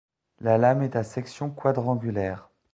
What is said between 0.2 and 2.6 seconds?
La lame est à section quadrangulaire.